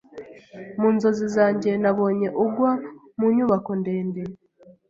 Mu 0.79 0.87
nzozi 0.95 1.25
zanjye, 1.35 1.71
nabonye 1.83 2.27
ugwa 2.43 2.71
mu 3.19 3.27
nyubako 3.35 3.71
ndende. 3.81 4.21